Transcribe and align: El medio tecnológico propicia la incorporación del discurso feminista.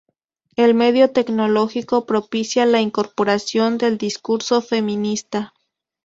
El 0.55 0.73
medio 0.73 1.11
tecnológico 1.11 2.07
propicia 2.07 2.65
la 2.65 2.81
incorporación 2.81 3.77
del 3.77 3.99
discurso 3.99 4.59
feminista. 4.63 5.53